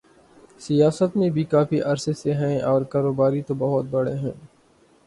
سیاست 0.59 1.17
میں 1.17 1.29
بھی 1.29 1.43
کافی 1.43 1.81
عرصے 1.81 2.13
سے 2.13 2.33
ہیں 2.33 2.59
اور 2.61 2.81
کاروباری 2.91 3.41
تو 3.41 3.53
بہت 3.53 3.85
بڑے 3.91 4.13
ہیں۔ 4.15 4.33